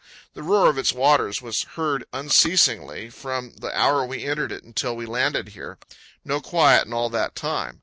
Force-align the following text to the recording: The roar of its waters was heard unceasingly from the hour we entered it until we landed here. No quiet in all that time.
The 0.33 0.41
roar 0.41 0.67
of 0.67 0.79
its 0.79 0.91
waters 0.93 1.43
was 1.43 1.61
heard 1.77 2.05
unceasingly 2.11 3.11
from 3.11 3.53
the 3.57 3.71
hour 3.77 4.03
we 4.03 4.23
entered 4.25 4.51
it 4.51 4.63
until 4.63 4.95
we 4.95 5.05
landed 5.05 5.49
here. 5.49 5.77
No 6.25 6.41
quiet 6.41 6.87
in 6.87 6.91
all 6.93 7.11
that 7.11 7.35
time. 7.35 7.79